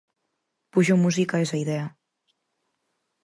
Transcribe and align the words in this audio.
Puxo 0.73 0.95
música 1.03 1.33
a 1.37 1.43
esa 1.45 1.61
idea. 1.63 1.87